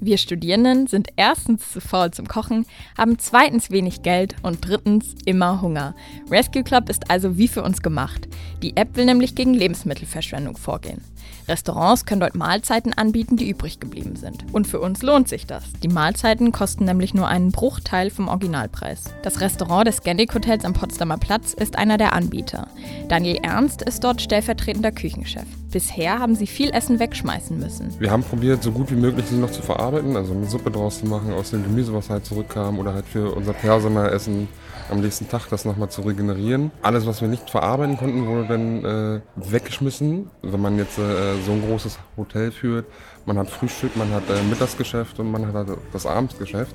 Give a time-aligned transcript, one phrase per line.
[0.00, 2.66] Wir Studierenden sind erstens zu faul zum Kochen,
[2.98, 5.94] haben zweitens wenig Geld und drittens immer Hunger.
[6.30, 8.28] Rescue Club ist also wie für uns gemacht.
[8.62, 11.00] Die App will nämlich gegen Lebensmittelverschwendung vorgehen.
[11.48, 14.44] Restaurants können dort Mahlzeiten anbieten, die übrig geblieben sind.
[14.52, 15.64] Und für uns lohnt sich das.
[15.82, 19.04] Die Mahlzeiten kosten nämlich nur einen Bruchteil vom Originalpreis.
[19.22, 22.68] Das Restaurant des Scandic Hotels am Potsdamer Platz ist einer der Anbieter.
[23.08, 25.46] Daniel Ernst ist dort stellvertretender Küchenchef.
[25.76, 27.94] Bisher haben sie viel Essen wegschmeißen müssen.
[27.98, 31.00] Wir haben probiert, so gut wie möglich sie noch zu verarbeiten, also eine Suppe draus
[31.00, 34.48] zu machen aus dem Gemüse, was halt zurückkam oder halt für unser Personalessen
[34.90, 36.70] am nächsten Tag das nochmal zu regenerieren.
[36.80, 40.30] Alles, was wir nicht verarbeiten konnten, wurde dann äh, weggeschmissen.
[40.40, 42.86] Wenn man jetzt äh, so ein großes Hotel führt,
[43.26, 46.74] man hat Frühstück, man hat äh, Mittagsgeschäft und man hat halt das Abendsgeschäft.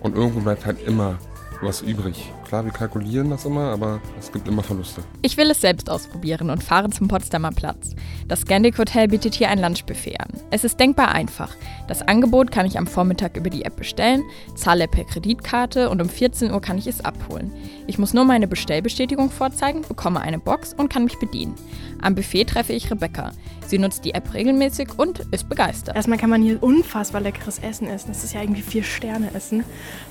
[0.00, 1.16] Und irgendwo bleibt halt immer
[1.64, 2.32] was übrig.
[2.46, 5.02] Klar, wir kalkulieren das immer, aber es gibt immer Verluste.
[5.22, 7.90] Ich will es selbst ausprobieren und fahre zum Potsdamer Platz.
[8.28, 10.28] Das Scandic Hotel bietet hier ein Lunchbuffet an.
[10.50, 11.54] Es ist denkbar einfach.
[11.88, 14.22] Das Angebot kann ich am Vormittag über die App bestellen,
[14.54, 17.52] zahle per Kreditkarte und um 14 Uhr kann ich es abholen.
[17.86, 21.54] Ich muss nur meine Bestellbestätigung vorzeigen, bekomme eine Box und kann mich bedienen.
[22.00, 23.32] Am Buffet treffe ich Rebecca.
[23.66, 25.96] Sie nutzt die App regelmäßig und ist begeistert.
[25.96, 28.08] Erstmal kann man hier unfassbar leckeres Essen essen.
[28.08, 29.64] Das ist ja irgendwie vier Sterne Essen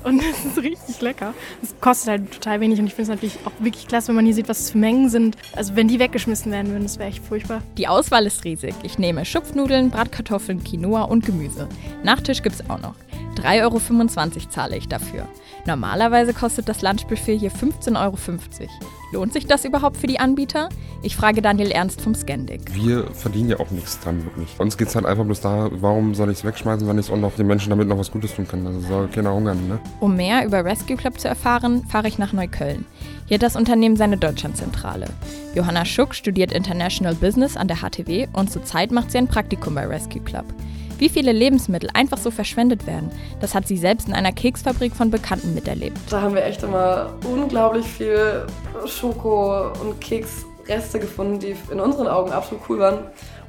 [0.04, 1.34] und es ist richtig lecker.
[1.62, 4.26] Es kostet halt total wenig und ich finde es natürlich auch wirklich klasse, wenn man
[4.26, 5.38] hier sieht, was es für Mengen sind.
[5.56, 7.62] Also wenn die weggeschmissen werden würden, das wäre echt furchtbar.
[7.78, 8.74] Die Auswahl ist riesig.
[8.84, 11.68] Ich nehme Schupfnudeln, Bratkartoffeln, Quinoa und Gemüse.
[12.04, 12.96] Nachtisch gibt es auch noch.
[13.44, 15.28] 3,25 Euro zahle ich dafür.
[15.66, 18.18] Normalerweise kostet das Lunchbuffet hier 15,50 Euro.
[19.12, 20.70] Lohnt sich das überhaupt für die Anbieter?
[21.04, 22.74] Ich frage Daniel Ernst vom Scandic.
[22.74, 24.60] Wir verdienen ja auch nichts dran, wirklich.
[24.60, 27.18] Uns geht es halt einfach bloß da, warum soll ich es wegschmeißen, wenn ich auch
[27.18, 28.66] noch den Menschen damit noch was Gutes tun kann.
[28.66, 29.80] Also soll keiner hungern, ne?
[30.00, 32.86] Um mehr über Rescue Club zu erfahren, fahre ich nach Neukölln.
[33.28, 35.08] Hier hat das Unternehmen seine Deutschlandzentrale.
[35.54, 39.86] Johanna Schuck studiert International Business an der HTW und zurzeit macht sie ein Praktikum bei
[39.86, 40.46] Rescue Club.
[40.98, 45.12] Wie viele Lebensmittel einfach so verschwendet werden, das hat sie selbst in einer Keksfabrik von
[45.12, 45.98] Bekannten miterlebt.
[46.10, 48.46] Da haben wir echt immer unglaublich viel
[48.86, 53.00] Schoko- und Keksreste gefunden, die in unseren Augen absolut cool waren.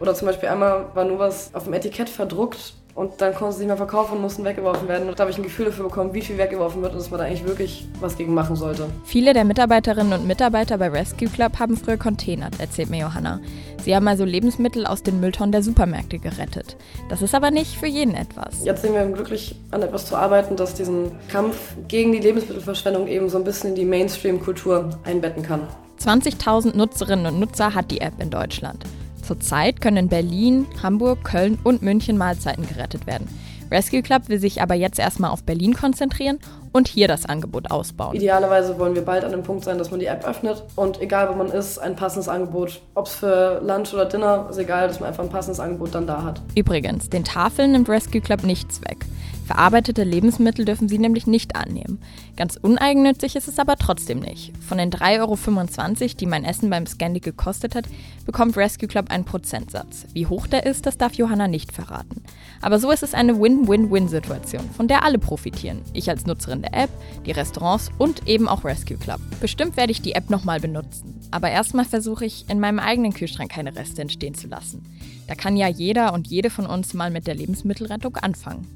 [0.00, 3.60] Oder zum Beispiel einmal war nur was auf dem Etikett verdruckt und dann konnten sie
[3.60, 5.08] nicht mehr verkaufen und mussten weggeworfen werden.
[5.08, 7.18] Und da habe ich ein Gefühl dafür bekommen, wie viel weggeworfen wird und dass man
[7.18, 8.86] da eigentlich wirklich was gegen machen sollte.
[9.04, 13.40] Viele der Mitarbeiterinnen und Mitarbeiter bei Rescue Club haben früher containert, erzählt mir Johanna.
[13.82, 16.76] Sie haben also Lebensmittel aus den Mülltonnen der Supermärkte gerettet.
[17.08, 18.64] Das ist aber nicht für jeden etwas.
[18.64, 23.28] Jetzt sind wir glücklich an etwas zu arbeiten, das diesen Kampf gegen die Lebensmittelverschwendung eben
[23.28, 25.66] so ein bisschen in die Mainstream-Kultur einbetten kann.
[26.00, 28.84] 20.000 Nutzerinnen und Nutzer hat die App in Deutschland.
[29.24, 33.26] Zurzeit können in Berlin, Hamburg, Köln und München Mahlzeiten gerettet werden.
[33.70, 36.38] Rescue Club will sich aber jetzt erstmal auf Berlin konzentrieren
[36.72, 38.14] und hier das Angebot ausbauen.
[38.14, 41.28] Idealerweise wollen wir bald an dem Punkt sein, dass man die App öffnet und egal
[41.30, 45.00] wo man ist, ein passendes Angebot, ob es für Lunch oder Dinner, ist egal, dass
[45.00, 46.42] man einfach ein passendes Angebot dann da hat.
[46.54, 48.98] Übrigens, den Tafeln nimmt Rescue Club nichts weg.
[49.44, 52.00] Verarbeitete Lebensmittel dürfen sie nämlich nicht annehmen.
[52.36, 54.52] Ganz uneigennützig ist es aber trotzdem nicht.
[54.62, 57.84] Von den 3,25 Euro, die mein Essen beim Scandy gekostet hat,
[58.24, 60.06] bekommt Rescue Club einen Prozentsatz.
[60.14, 62.22] Wie hoch der ist, das darf Johanna nicht verraten.
[62.62, 65.82] Aber so ist es eine Win-Win-Win-Situation, von der alle profitieren.
[65.92, 66.90] Ich als Nutzerin der App,
[67.26, 69.20] die Restaurants und eben auch Rescue Club.
[69.40, 71.20] Bestimmt werde ich die App nochmal benutzen.
[71.30, 74.86] Aber erstmal versuche ich, in meinem eigenen Kühlschrank keine Reste entstehen zu lassen.
[75.26, 78.66] Da kann ja jeder und jede von uns mal mit der Lebensmittelrettung anfangen.